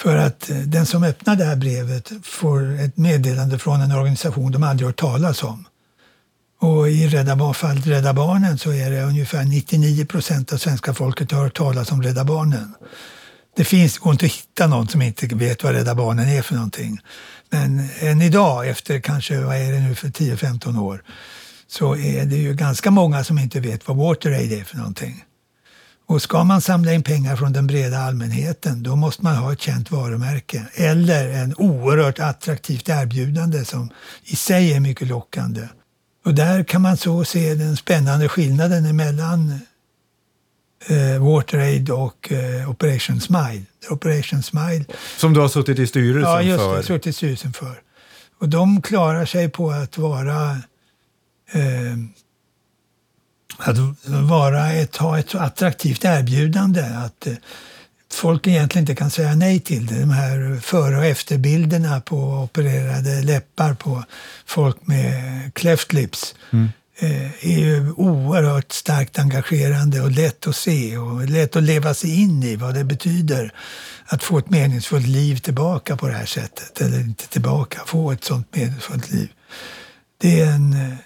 [0.00, 4.52] För att eh, den som öppnar det här brevet får ett meddelande från en organisation
[4.52, 5.64] de aldrig hört talas om.
[6.60, 11.32] Och i Rädda, fallet Rädda Barnen så är det ungefär 99 procent av svenska folket
[11.32, 12.74] har hört talas om Rädda Barnen.
[13.56, 16.54] Det finns, går inte att hitta någon som inte vet vad Rädda Barnen är för
[16.54, 17.00] någonting.
[17.50, 21.02] Men än idag, efter kanske, vad är det nu för 10-15 år,
[21.68, 25.24] så är det ju ganska många som inte vet vad WaterAid är för någonting.
[26.08, 29.60] Och ska man samla in pengar från den breda allmänheten då måste man ha ett
[29.60, 33.90] känt varumärke eller en oerhört attraktivt erbjudande som
[34.24, 35.68] i sig är mycket lockande.
[36.24, 39.60] Och där kan man så se den spännande skillnaden mellan
[40.86, 43.62] eh, WaterAid och eh, Operation Smile.
[43.90, 44.84] Operation Smile.
[45.16, 46.40] Som du har suttit i styrelsen för?
[46.40, 46.82] Ja, just det.
[46.82, 47.80] suttit i styrelsen för.
[48.40, 50.56] Och de klarar sig på att vara
[51.52, 51.96] eh,
[53.58, 57.34] att vara ett, ha ett attraktivt erbjudande att eh,
[58.12, 60.00] folk egentligen inte kan säga nej till det.
[60.00, 64.04] De här före och efterbilderna på opererade läppar på
[64.46, 66.68] folk med cleft lips mm.
[66.98, 72.20] eh, är ju oerhört starkt engagerande och lätt att se och lätt att leva sig
[72.22, 73.52] in i vad det betyder
[74.06, 76.80] att få ett meningsfullt liv tillbaka på det här sättet.
[76.80, 79.28] Eller inte tillbaka, få ett sånt meningsfullt liv.
[80.18, 80.96] Det är en eh,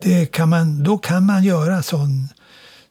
[0.00, 2.28] det kan man, då kan man göra sån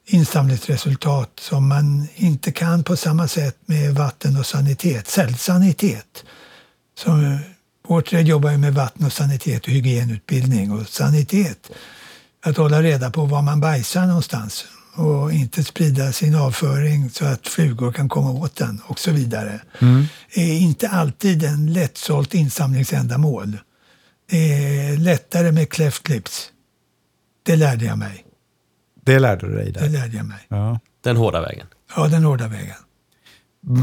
[0.06, 6.24] insamlingsresultat som man inte kan på samma sätt med vatten och sanitet, cellsanitet.
[6.98, 7.38] Så,
[7.88, 11.70] vårt jobbar ju med vatten och sanitet och hygienutbildning och sanitet.
[12.46, 17.48] Att hålla reda på var man bajsar någonstans och inte sprida sin avföring så att
[17.48, 19.62] flugor kan komma åt den och så vidare.
[19.80, 20.06] Mm.
[20.34, 23.58] är inte alltid en lättsålt insamlingsändamål.
[24.30, 26.52] Det är lättare med cleft lips
[27.50, 28.26] det lärde jag mig.
[29.04, 29.82] Det lärde du dig där?
[29.82, 30.38] Det lärde jag mig.
[30.48, 30.80] Ja.
[31.04, 31.68] Den hårda vägen?
[31.96, 32.76] Ja, den hårda vägen.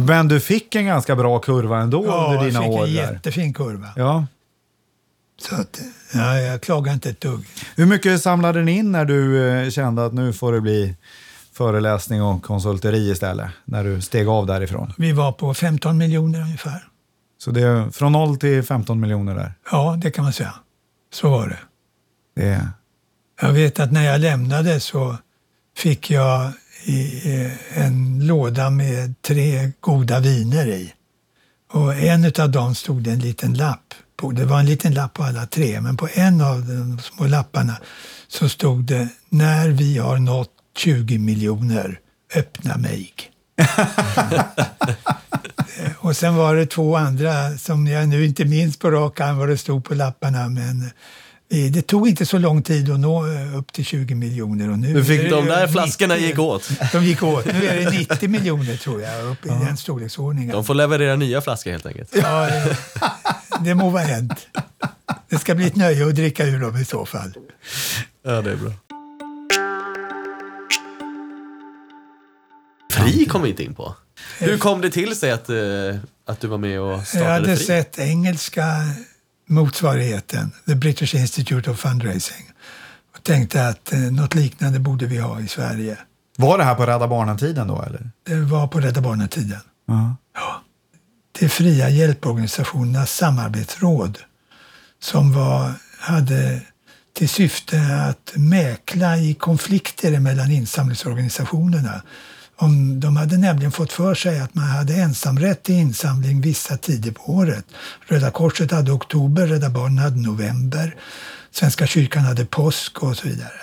[0.06, 2.94] Men du fick en ganska bra kurva ändå Ja, under jag dina fick år en
[2.94, 3.12] där.
[3.12, 3.88] jättefin kurva.
[3.96, 4.26] Ja.
[5.40, 5.80] Så att,
[6.14, 7.46] ja, jag klagar inte ett dugg.
[7.76, 10.96] Hur mycket samlade ni in när du eh, kände att nu får det bli
[11.52, 13.50] föreläsning och konsulteri istället?
[13.64, 14.92] När du steg av därifrån.
[14.98, 16.88] Vi var på 15 miljoner ungefär.
[17.38, 19.52] Så det är från 0 till 15 miljoner där.
[19.70, 20.54] Ja, det kan man säga.
[21.14, 21.58] Så var det.
[22.36, 22.68] Det är...
[23.40, 25.16] Jag vet att när jag lämnade så
[25.76, 26.52] fick jag
[27.74, 30.92] en låda med tre goda viner i.
[31.72, 34.30] Och en av dem stod det en liten lapp på.
[34.30, 37.76] Det var en liten lapp på alla tre, men på en av de små lapparna
[38.28, 42.00] så stod det när vi har nått 20 miljoner,
[42.34, 43.12] öppna mig.
[45.98, 49.48] Och sen var det två andra som jag nu inte minns på rak arm vad
[49.48, 50.90] det stod på lapparna, men
[51.48, 54.70] det tog inte så lång tid att nå eh, upp till 20 miljoner.
[54.70, 56.70] Och nu Du fick, de där 90 flaskorna gick åt.
[56.92, 57.44] De gick åt.
[57.44, 60.52] Nu är det 90 miljoner tror jag, upp i den storleksordningen.
[60.52, 62.10] De får leverera nya flaskor helt enkelt.
[62.22, 62.76] Ja, det,
[63.60, 64.46] det må vara hänt.
[65.28, 67.34] Det ska bli ett nöje att dricka ur dem i så fall.
[68.24, 68.72] Ja, det är bra.
[72.92, 73.94] Fri kom vi inte in på.
[74.38, 75.56] Hur kom det till sig att, eh,
[76.26, 77.64] att du var med och Jag startade hade Fri?
[77.64, 78.64] sett engelska
[79.46, 82.52] motsvarigheten, The British Institute of Fundraising,
[83.16, 85.98] och tänkte att eh, något liknande borde vi ha i Sverige.
[86.36, 88.10] Var det här på Rädda Barnen-tiden då eller?
[88.26, 89.60] Det var på Rädda Barnen-tiden.
[89.86, 90.16] Ja.
[91.38, 94.18] det fria hjälporganisationernas samarbetsråd
[95.02, 96.60] som var, hade
[97.12, 102.02] till syfte att mäkla i konflikter mellan insamlingsorganisationerna.
[102.58, 107.10] Om, de hade nämligen fått för sig att man hade ensamrätt till insamling vissa tider
[107.10, 107.64] på året.
[108.06, 110.96] Röda Korset hade oktober, Rädda Barnen hade november,
[111.50, 113.60] Svenska kyrkan hade påsk och så vidare.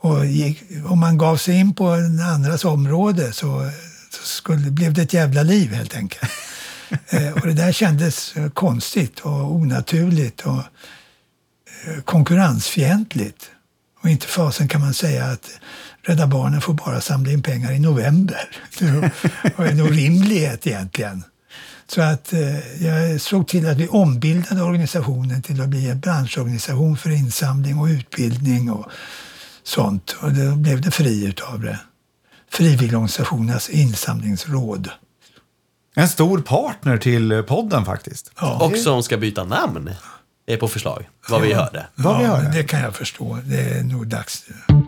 [0.00, 3.70] Och gick, om man gav sig in på en andras område så,
[4.10, 6.32] så skulle, blev det ett jävla liv helt enkelt.
[7.08, 10.62] Eh, och det där kändes eh, konstigt och onaturligt och
[11.86, 13.50] eh, konkurrensfientligt.
[14.02, 15.50] Och inte fasen kan man säga att
[16.06, 18.48] Rädda Barnen får bara samla in pengar i november.
[18.78, 19.10] Det
[19.56, 21.24] var en orimlighet egentligen.
[21.88, 26.96] Så att eh, jag såg till att vi ombildade organisationen till att bli en branschorganisation
[26.96, 28.90] för insamling och utbildning och
[29.62, 30.16] sånt.
[30.20, 31.78] Och då blev det fri utav det.
[32.50, 34.90] Frivilligorganisationernas insamlingsråd.
[35.94, 38.32] En stor partner till podden faktiskt.
[38.40, 39.90] Ja, Och som ska byta namn
[40.46, 41.86] är på förslag, vad vi hörde.
[41.94, 42.52] Vad vi ja, hörde.
[42.52, 43.38] det kan jag förstå.
[43.44, 44.86] Det är nog dags nu.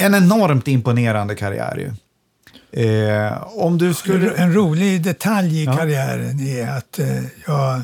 [0.00, 1.92] En enormt imponerande karriär ju.
[2.72, 4.30] Eh, om du skulle...
[4.34, 7.82] En rolig detalj i karriären är att eh, jag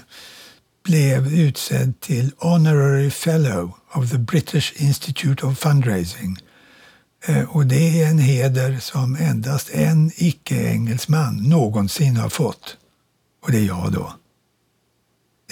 [0.84, 6.38] blev utsedd till Honorary Fellow of the British Institute of Fundraising.
[7.26, 12.76] Eh, och det är en heder som endast en icke-engelsman någonsin har fått.
[13.42, 14.12] Och det är jag då.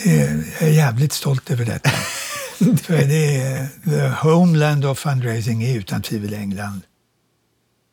[0.04, 1.90] Är, jag är jävligt stolt över detta.
[2.82, 6.80] För det är, the homeland of fundraising är utan tvivel England.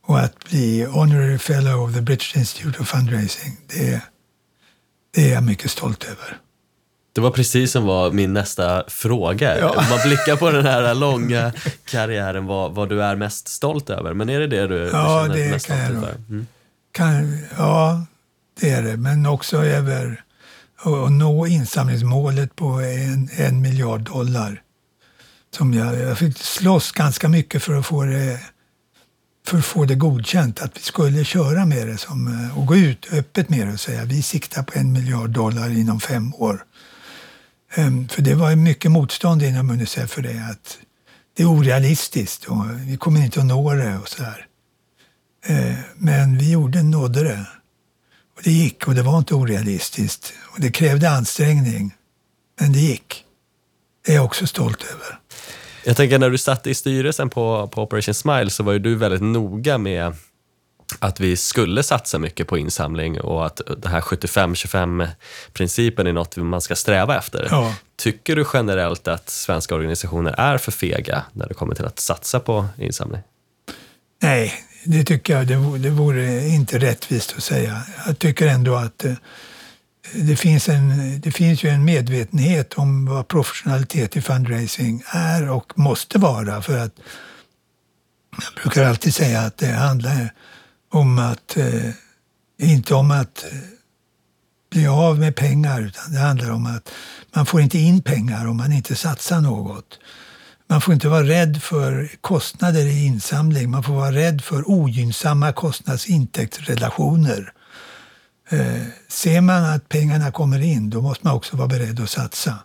[0.08, 4.02] Och att bli Honorary Fellow of the British Institute of Fundraising, det,
[5.15, 6.38] det är jag mycket stolt över.
[7.13, 9.69] Det var precis som var min nästa fråga.
[9.69, 11.54] Om man blickar på den här långa
[11.86, 14.13] karriären, vad, vad du är mest stolt över.
[14.13, 16.15] Men är det det du, du Ja, känner dig det mest stolt över?
[16.30, 16.47] Mm.
[16.91, 18.06] Kan, ja,
[18.60, 18.97] det är det.
[18.97, 20.24] Men också över
[20.84, 24.62] att nå insamlingsmålet på en, en miljard dollar.
[25.56, 28.39] Som jag, jag fick slåss ganska mycket för att få det
[29.48, 32.76] för att få det godkänt att vi skulle köra med det som, eh, och gå
[32.76, 36.63] ut öppet med det och säga vi siktar på en miljard dollar inom fem år.
[37.78, 40.48] Um, För det var mycket motstånd inom Unicef för det.
[40.52, 40.78] Att
[41.38, 44.46] det är orealistiskt och vi kommer inte att nå det och sådär.
[45.50, 47.46] Uh, ehm, Men vi gjorde, nådde det.
[48.41, 50.34] Och det gick och det var inte orealistiskt.
[50.54, 51.93] Och det krävde ansträngning.
[52.60, 53.23] Men det gick.
[54.06, 55.19] Det är jag också stolt över.
[55.86, 58.95] Jag tänker när du satt i styrelsen på, på Operation Smile så var ju du
[58.95, 60.13] väldigt noga med
[60.99, 66.62] att vi skulle satsa mycket på insamling och att den här 75-25-principen är något man
[66.62, 67.47] ska sträva efter.
[67.51, 67.75] Ja.
[67.95, 72.39] Tycker du generellt att svenska organisationer är för fega när det kommer till att satsa
[72.39, 73.21] på insamling?
[74.21, 77.82] Nej, det tycker jag det vore, det vore inte rättvist att säga.
[78.06, 79.13] Jag tycker ändå att eh,
[80.13, 85.80] det finns, en, det finns ju en medvetenhet om vad professionalitet i fundraising är och
[85.80, 86.62] måste vara.
[86.62, 86.94] För att
[88.32, 90.34] jag brukar alltid säga att det handlar
[90.91, 91.89] om att, eh,
[92.60, 93.60] inte om att eh,
[94.72, 96.89] bli av med pengar, utan det handlar om att
[97.36, 100.00] man får inte in pengar om man inte satsar något.
[100.72, 103.72] Man får inte vara rädd för kostnader i insamling.
[103.72, 107.54] Man får vara rädd för ogynnsamma kostnadsintäktsrelationer.
[108.50, 112.58] Eh, ser man att pengarna kommer in, då måste man också vara beredd att satsa.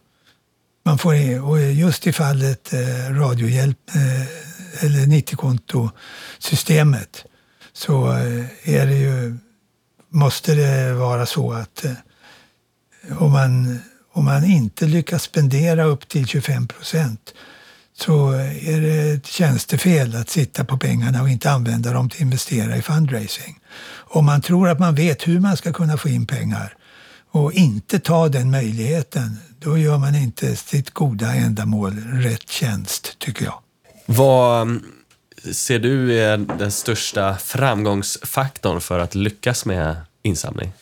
[0.84, 4.20] Man får, och just i fallet eh, Radiohjälp eh,
[4.84, 7.24] eller 90-kontosystemet
[7.72, 9.36] så eh, är det ju,
[10.08, 11.92] måste det vara så att eh,
[13.22, 13.78] om man,
[14.12, 17.32] om man inte lyckas spendera upp till 25 procent
[18.00, 18.30] så
[18.62, 22.76] är det ett tjänstefel att sitta på pengarna och inte använda dem till att investera
[22.76, 23.60] i fundraising.
[24.08, 26.76] Om man tror att man vet hur man ska kunna få in pengar
[27.30, 33.44] och inte ta den möjligheten, då gör man inte sitt goda ändamål rätt tjänst, tycker
[33.44, 33.58] jag.
[34.06, 34.82] Vad mm,
[35.52, 40.72] ser du är den största framgångsfaktorn för att lyckas med insamling?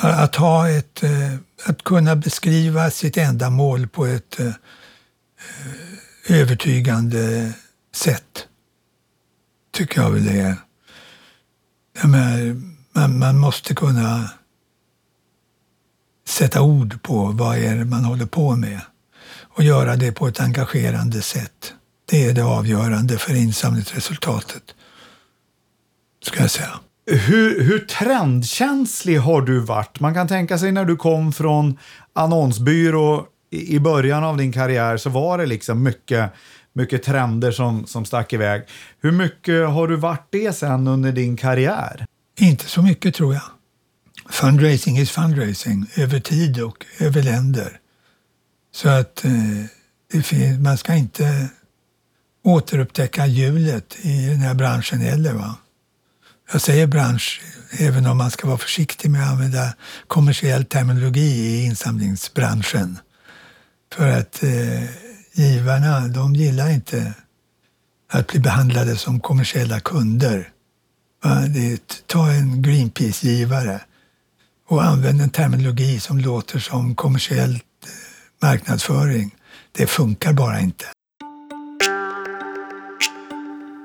[0.00, 1.34] Att, ha ett, eh,
[1.66, 7.52] att kunna beskriva sitt ändamål på ett eh, eh, övertygande
[7.94, 8.46] sätt,
[9.72, 10.56] tycker jag väl det är.
[12.02, 12.60] Menar,
[12.92, 14.30] man, man måste kunna
[16.28, 18.80] sätta ord på vad är det man håller på med
[19.40, 21.74] och göra det på ett engagerande sätt.
[22.04, 24.62] Det är det avgörande för insamlingsresultatet,
[26.22, 26.80] ska jag säga.
[27.10, 30.00] Hur, hur trendkänslig har du varit?
[30.00, 31.78] Man kan tänka sig när du kom från
[32.12, 36.32] annonsbyrå i, i början av din karriär så var det liksom mycket,
[36.72, 38.62] mycket trender som, som stack iväg.
[39.00, 42.06] Hur mycket har du varit det sen under din karriär?
[42.40, 43.42] Inte så mycket tror jag.
[44.30, 47.78] Fundraising is fundraising över tid och över länder.
[48.72, 51.48] Så att eh, finns, man ska inte
[52.44, 55.32] återupptäcka hjulet i den här branschen heller.
[55.32, 55.56] Va?
[56.52, 57.42] Jag säger bransch,
[57.78, 59.74] även om man ska vara försiktig med att använda
[60.06, 62.98] kommersiell terminologi i insamlingsbranschen.
[63.94, 64.84] För att eh,
[65.32, 67.14] givarna, de gillar inte
[68.12, 70.48] att bli behandlade som kommersiella kunder.
[71.48, 73.80] Det, ta en Greenpeace-givare
[74.68, 77.60] och använd en terminologi som låter som kommersiell eh,
[78.42, 79.34] marknadsföring.
[79.72, 80.84] Det funkar bara inte.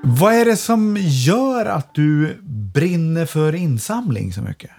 [0.08, 4.70] Vad är det som gör att du brinner för insamling så mycket?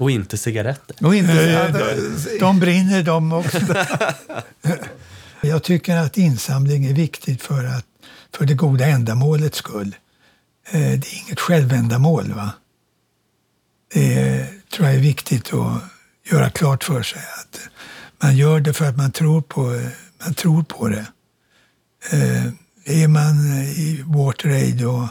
[0.00, 1.06] Och inte cigaretter.
[1.06, 3.60] Och inte, Eh, de, de brinner de också.
[5.40, 7.86] Jag tycker att insamling är viktigt för, att,
[8.36, 9.96] för det goda ändamålets skull.
[10.70, 12.32] Eh, Det är inget självändamål.
[12.32, 12.50] Va?
[13.94, 15.82] Det är, tror jag är viktigt att
[16.30, 17.60] göra klart för sig att
[18.22, 19.80] man gör det för att man tror på,
[20.24, 21.06] man tror på det.
[22.88, 25.08] Är man eh, i WaterAid raid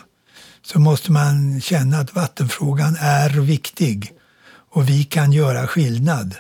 [0.62, 4.14] så måste man känna att vattenfrågan är viktig
[4.72, 6.36] och vi kan göra skillnad.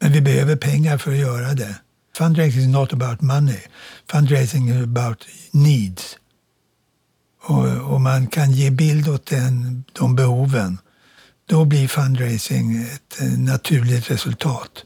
[0.00, 1.76] Men vi behöver pengar för att göra det.
[2.16, 3.60] Fundraising is not about money.
[4.10, 6.16] Fundraising is about needs.
[7.42, 10.78] Och, och man kan ge bild åt den, de behoven.
[11.46, 14.84] Då blir fundraising ett eh, naturligt resultat.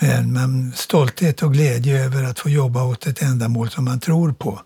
[0.00, 4.32] Men man, stolthet och glädje över att få jobba åt ett ändamål som man tror
[4.32, 4.60] på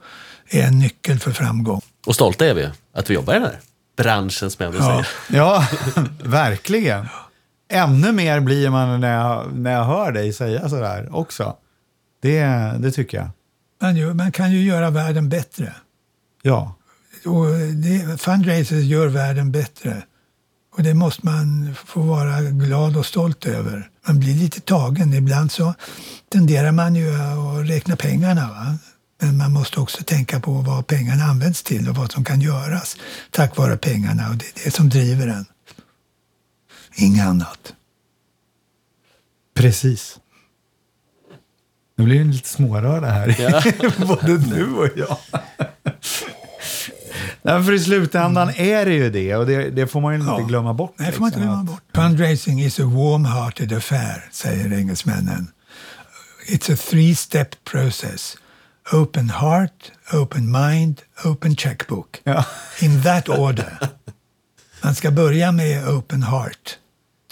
[0.51, 1.81] är en nyckel för framgång.
[2.07, 3.59] Och stolta är vi att vi jobbar i den här
[3.97, 5.05] branschen som jag ändå Ja.
[5.29, 5.41] säger.
[5.43, 5.67] Ja,
[6.25, 7.07] verkligen.
[7.71, 11.57] Ännu mer blir man när jag, när jag hör dig säga sådär också.
[12.23, 12.45] Det,
[12.79, 13.29] det tycker jag.
[13.83, 15.73] Man, gör, man kan ju göra världen bättre.
[16.43, 16.75] Ja.
[17.27, 20.03] Och det, fundraisers gör världen bättre.
[20.79, 23.91] Och det måste man få vara glad och stolt över.
[24.07, 25.15] Man blir lite tagen.
[25.15, 25.75] Ibland så
[26.33, 28.49] tenderar man ju att räkna pengarna.
[28.49, 28.79] Va?
[29.21, 32.97] Men man måste också tänka på vad pengarna används till och vad som kan göras
[33.31, 34.29] tack vare pengarna.
[34.31, 35.47] Och det är det som driver en.
[36.95, 37.75] Inget annat.
[39.55, 40.19] Precis.
[41.97, 45.19] Nu blir det lite smårörda här, både du och jag.
[47.43, 50.31] Nej, för i slutändan är det ju det och det, det får man ju inte
[50.33, 50.39] Ja.
[50.39, 50.95] glömma bort.
[50.97, 51.83] Nej, får man inte liksom, glömma bort.
[51.95, 55.51] Fundraising is a warm-hearted affair, säger engelsmännen.
[56.49, 58.37] It's a three-step process.
[58.93, 62.21] Open heart, open mind, open checkbook.
[62.25, 62.45] Ja.
[62.81, 63.79] In that order.
[64.83, 66.77] Man ska börja med open heart.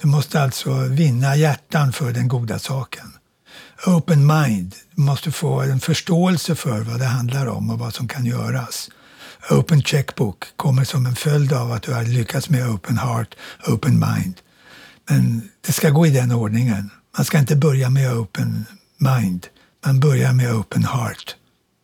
[0.03, 3.13] Du måste alltså vinna hjärtan för den goda saken.
[3.87, 4.75] Open mind.
[4.95, 8.89] Du måste få en förståelse för vad det handlar om och vad som kan göras.
[9.51, 13.35] Open checkbook kommer som en följd av att du har lyckats med open heart,
[13.67, 14.41] open mind.
[15.09, 16.91] Men det ska gå i den ordningen.
[17.17, 18.65] Man ska inte börja med open
[18.99, 19.47] mind.
[19.87, 21.37] Man börjar med open heart.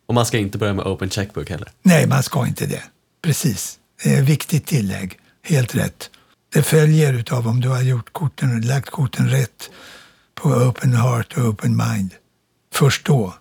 [0.07, 1.69] Och man ska inte börja med open checkbook heller.
[1.81, 2.83] Nej, man ska inte det.
[3.21, 3.79] Precis.
[4.03, 5.19] Det är ett viktigt tillägg.
[5.43, 6.09] Helt rätt.
[6.53, 9.69] Det följer utav om du har gjort korten, lagt korten rätt
[10.35, 12.13] på open heart och open mind.
[12.73, 13.33] först då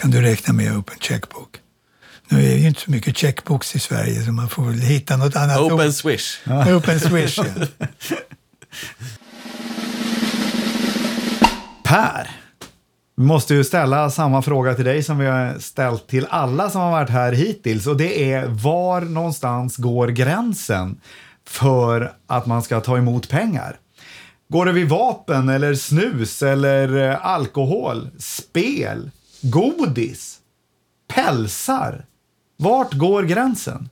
[0.00, 1.58] kan du räkna med Open Checkbook.
[2.32, 5.16] Nu är det ju inte så mycket checkbooks i Sverige så man får väl hitta
[5.16, 5.60] något annat.
[5.60, 5.92] Open ord.
[5.92, 6.38] Swish.
[6.76, 7.66] Open Swish, ja.
[11.84, 12.30] Per,
[13.16, 16.80] vi måste ju ställa samma fråga till dig som vi har ställt till alla som
[16.80, 21.00] har varit här hittills och det är var någonstans går gränsen
[21.46, 23.76] för att man ska ta emot pengar?
[24.48, 29.10] Går det vid vapen eller snus eller eh, alkohol, spel,
[29.42, 30.38] godis,
[31.14, 32.04] pälsar?
[32.62, 33.88] Vart går gränsen?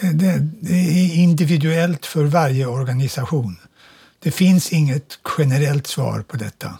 [0.00, 3.56] det, det är individuellt för varje organisation.
[4.18, 6.78] Det finns inget generellt svar på detta.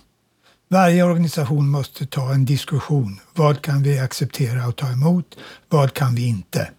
[0.68, 3.20] Varje organisation måste ta en diskussion.
[3.34, 5.36] Vad kan vi acceptera och ta emot?
[5.68, 6.70] Vad kan vi inte?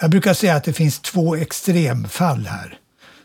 [0.00, 2.78] Jag brukar säga att det finns två extremfall här.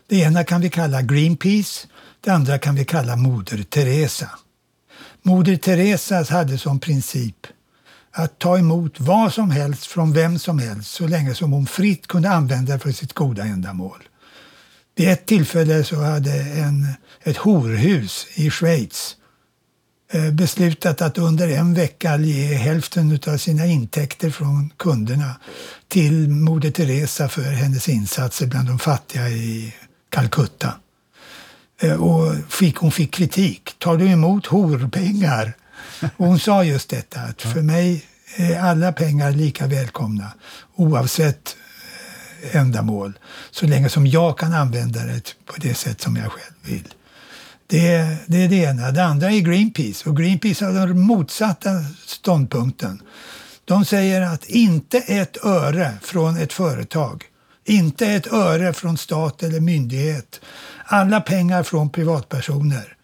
[0.08, 1.86] Det ena kan vi kalla Greenpeace,
[2.20, 4.30] det andra kan vi kalla Moder Teresa.
[5.22, 7.46] Moder Teresa hade som princip
[8.18, 12.06] att ta emot vad som helst från vem som helst så länge som hon fritt
[12.06, 14.02] kunde använda det för sitt goda ändamål.
[14.96, 16.86] Vid ett tillfälle så hade en,
[17.22, 19.16] ett horhus i Schweiz
[20.12, 25.40] eh, beslutat att under en vecka ge hälften av sina intäkter från kunderna
[25.88, 29.74] till Moder Teresa för hennes insatser bland de fattiga i
[30.10, 30.74] Calcutta.
[31.80, 33.70] Eh, och fick, hon fick kritik.
[33.78, 35.52] Tar du emot horpengar?
[36.16, 38.04] Och hon sa just detta, att för mig
[38.36, 40.32] är alla pengar lika välkomna
[40.74, 41.56] oavsett
[42.42, 43.18] eh, ändamål.
[43.50, 46.88] Så länge som jag kan använda det på det sätt som jag själv vill.
[47.66, 48.90] Det, det är det ena.
[48.90, 50.08] Det andra är Greenpeace.
[50.10, 51.70] Och Greenpeace har den motsatta
[52.06, 53.02] ståndpunkten.
[53.64, 57.24] De säger att inte ett öre från ett företag,
[57.64, 60.40] inte ett öre från stat eller myndighet,
[60.84, 62.95] alla pengar från privatpersoner.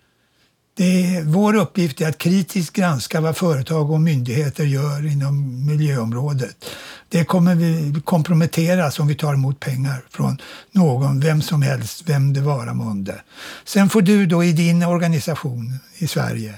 [0.75, 6.65] Det är, vår uppgift är att kritiskt granska vad företag och myndigheter gör inom miljöområdet.
[7.09, 10.39] Det kommer vi komprometteras om vi tar emot pengar från
[10.71, 13.23] någon, vem som helst, vem det vara månde.
[13.65, 16.55] Sen får du då i din organisation i Sverige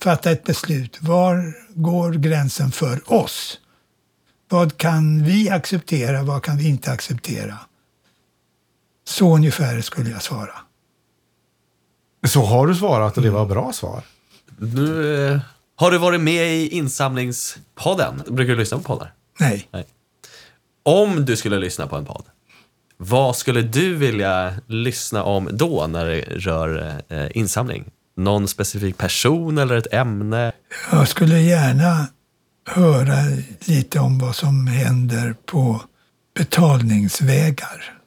[0.00, 0.98] fatta ett beslut.
[1.00, 3.58] Var går gränsen för oss?
[4.48, 6.22] Vad kan vi acceptera?
[6.22, 7.58] Vad kan vi inte acceptera?
[9.06, 10.63] Så ungefär skulle jag svara.
[12.24, 14.02] Så har du svarat och det var bra svar.
[14.58, 15.40] Nu, eh,
[15.76, 18.22] har du varit med i insamlingspodden?
[18.28, 19.12] Brukar du lyssna på poddar?
[19.40, 19.68] Nej.
[20.82, 22.24] Om du skulle lyssna på en podd,
[22.96, 27.84] vad skulle du vilja lyssna om då när det rör eh, insamling?
[28.16, 30.52] Någon specifik person eller ett ämne?
[30.92, 32.06] Jag skulle gärna
[32.66, 33.16] höra
[33.64, 35.82] lite om vad som händer på
[36.36, 37.98] betalningsvägar.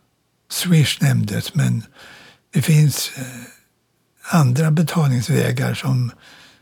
[0.51, 1.83] Swish nämndes, men
[2.53, 3.23] det finns eh,
[4.29, 6.11] andra betalningsvägar som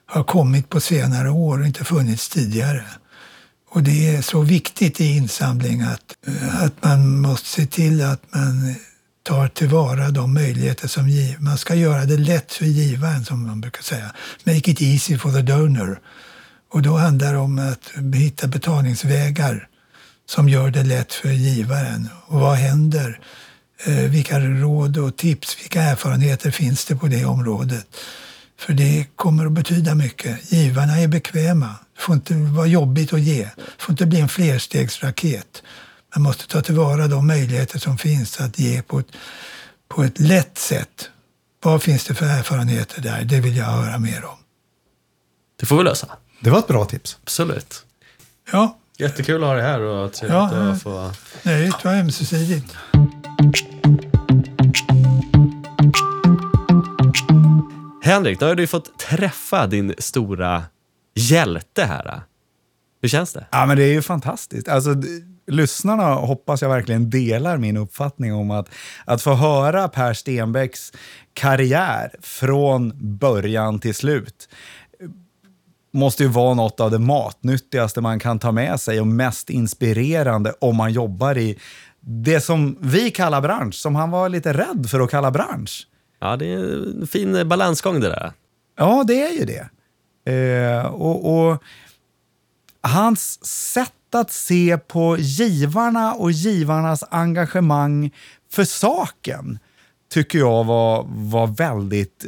[0.06, 2.86] har kommit på senare år och inte funnits tidigare.
[3.70, 8.22] Och det är så viktigt i insamling att, eh, att man måste se till att
[8.34, 8.76] man
[9.24, 13.62] tar tillvara de möjligheter som giv, man ska göra det lätt för givaren som man
[13.62, 14.12] brukar säga.
[14.44, 16.00] Make it easy for the donor.
[16.72, 19.68] Och då handlar det om att hitta betalningsvägar
[20.30, 22.10] som gör det lätt för givaren.
[22.28, 23.20] Och vad händer?
[23.84, 27.88] Eh, vilka råd och tips, vilka erfarenheter finns det på det området?
[28.60, 30.52] För det kommer att betyda mycket.
[30.52, 31.76] Givarna är bekväma.
[31.96, 33.44] Det får inte vara jobbigt att ge.
[33.44, 35.64] Det får inte bli en flerstegsraket.
[36.16, 39.08] Man måste ta tillvara de möjligheter som finns att ge på ett,
[39.88, 41.10] på ett lätt sätt.
[41.64, 43.24] Vad finns det för erfarenheter där?
[43.24, 44.38] Det vill jag höra mer om.
[45.60, 46.08] Det får vi lösa.
[46.40, 47.18] Det var ett bra tips.
[47.24, 47.86] Absolut.
[48.52, 50.72] Ja, Jättekul att ha dig här och trevligt Ja, ja.
[50.72, 51.12] att få...
[51.44, 52.76] nöjet var ömsesidigt.
[58.06, 60.64] Henrik, nu har du fått träffa din stora
[61.16, 62.22] hjälte här.
[63.02, 63.46] Hur känns det?
[63.52, 64.68] Ja, men det är ju fantastiskt.
[64.68, 64.96] Alltså,
[65.48, 68.70] lyssnarna hoppas jag verkligen delar min uppfattning om att,
[69.06, 70.92] att få höra Per Stenbecks
[71.34, 74.50] karriär från början till slut
[75.00, 75.08] eh,
[75.94, 80.54] måste ju vara något av det matnyttigaste man kan ta med sig och mest inspirerande
[80.62, 81.60] om man jobbar i
[82.06, 85.88] det som vi kallar bransch, som han var lite rädd för att kalla bransch.
[86.20, 86.58] Ja, det är
[87.02, 88.34] en fin balansgång det där.
[88.78, 89.70] Ja, det är ju det.
[90.32, 91.64] Eh, och, och
[92.82, 98.12] hans sätt att se på givarna och givarnas engagemang
[98.52, 99.60] för saken
[100.10, 102.26] tycker jag var, var väldigt,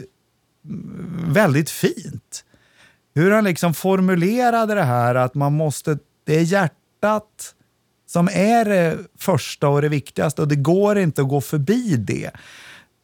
[1.25, 2.43] väldigt fint.
[3.15, 7.55] Hur han liksom formulerade det här att man måste, det är hjärtat
[8.08, 12.32] som är det första och det viktigaste och det går inte att gå förbi det.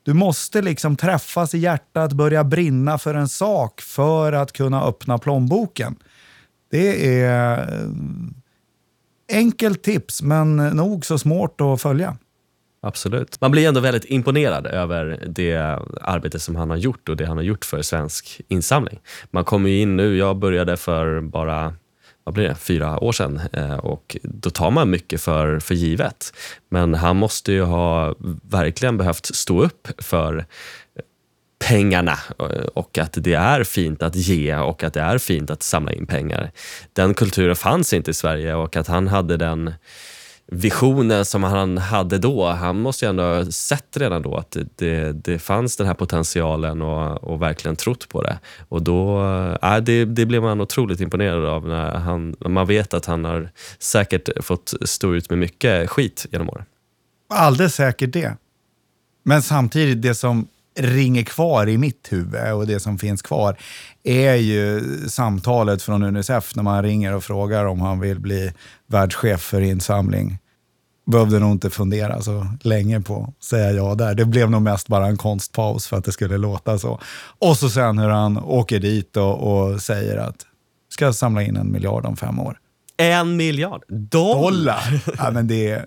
[0.03, 5.17] Du måste liksom träffas i hjärtat, börja brinna för en sak för att kunna öppna
[5.17, 5.95] plånboken.
[6.71, 7.87] Det är eh,
[9.37, 12.17] enkelt tips, men nog så svårt att följa.
[12.81, 13.41] Absolut.
[13.41, 15.55] Man blir ändå väldigt imponerad över det
[16.01, 18.99] arbete som han har gjort och det han har gjort för svensk insamling.
[19.31, 21.73] Man kommer ju in nu, jag började för bara
[22.23, 26.33] vad blir det, fyra år sedan eh, och då tar man mycket för, för givet.
[26.69, 28.15] Men han måste ju ha
[28.49, 30.45] verkligen behövt stå upp för
[31.67, 35.63] pengarna eh, och att det är fint att ge och att det är fint att
[35.63, 36.51] samla in pengar.
[36.93, 39.73] Den kulturen fanns inte i Sverige och att han hade den
[40.47, 42.47] visionen som han hade då.
[42.47, 46.81] Han måste ju ändå ha sett redan då att det, det fanns den här potentialen
[46.81, 48.39] och, och verkligen trott på det.
[48.69, 49.23] Och då,
[49.63, 53.25] äh, det, det blev man otroligt imponerad av när, han, när man vet att han
[53.25, 56.65] har säkert fått stå ut med mycket skit genom åren.
[57.29, 58.37] Alldeles säkert det.
[59.23, 63.57] Men samtidigt, det som ringer kvar i mitt huvud och det som finns kvar
[64.03, 68.53] är ju samtalet från Unicef när man ringer och frågar om han vill bli
[68.87, 70.37] världschef för insamling.
[71.05, 74.15] Behövde nog inte fundera så länge på att säga ja där.
[74.15, 76.99] Det blev nog mest bara en konstpaus för att det skulle låta så.
[77.39, 80.45] Och så sen hur han åker dit och, och säger att
[80.89, 82.57] ska samla in en miljard om fem år.
[82.97, 84.41] En miljard dollar!
[84.41, 85.01] dollar.
[85.17, 85.85] Ja, men det, är,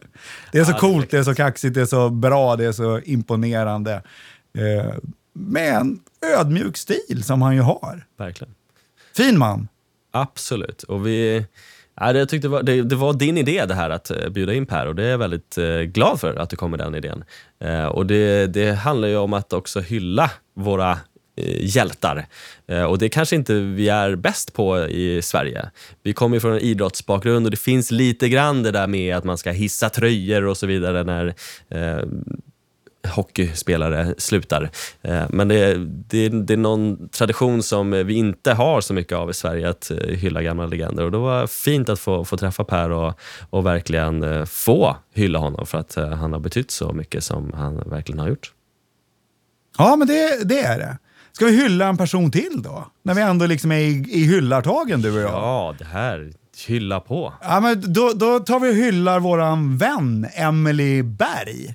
[0.52, 2.72] det är så Ja, coolt, det är så kaxigt, det är så bra, det är
[2.72, 4.02] så imponerande.
[4.56, 4.94] Eh,
[5.32, 6.00] med en
[6.38, 8.06] ödmjuk stil som han ju har.
[8.16, 8.54] Verkligen.
[9.16, 9.68] Fin man.
[10.10, 10.82] Absolut.
[10.82, 11.46] Och vi,
[12.00, 14.28] ja, det, jag tyckte det, var, det, det var din idé det här att eh,
[14.28, 16.80] bjuda in Per och det är jag väldigt eh, glad för att du kom med
[16.80, 17.24] den idén.
[17.60, 20.90] Eh, och det, det handlar ju om att också hylla våra
[21.36, 22.26] eh, hjältar.
[22.88, 25.70] Och det kanske inte vi är bäst på i Sverige.
[26.02, 29.24] Vi kommer ju från en idrottsbakgrund och det finns lite grann det där med att
[29.24, 31.34] man ska hissa tröjor och så vidare när
[33.06, 34.70] hockeyspelare slutar.
[35.02, 35.74] Eh, Men det,
[36.08, 39.90] det, det är någon tradition som vi inte har så mycket av i Sverige, att
[39.90, 41.04] eh, hylla gamla legender.
[41.04, 45.38] Och det var fint att få, få träffa Per och, och verkligen eh, få hylla
[45.38, 48.52] honom för att han har betytt så mycket som han verkligen har gjort.
[49.78, 50.98] Ja, men det, det är det.
[51.32, 52.86] Ska vi hylla en person till då?
[53.02, 55.30] När vi ändå liksom är i, i hyllartagen du och jag.
[55.30, 56.32] Ja, det här,
[56.66, 57.32] hylla på.
[57.42, 61.74] Ja, men då, då tar vi och hyllar våran vän Emily Berg.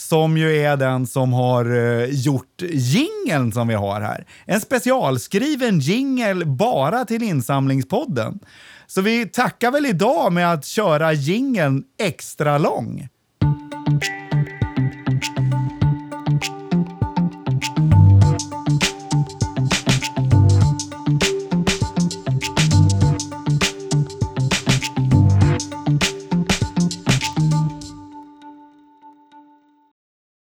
[0.00, 4.26] Som ju är den som har uh, gjort jingeln som vi har här.
[4.44, 8.38] En specialskriven jingel bara till insamlingspodden.
[8.86, 13.08] Så vi tackar väl idag med att köra jingeln extra lång.